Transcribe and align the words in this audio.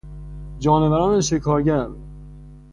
جانوران 0.59 1.21
شکارگر 1.21 1.87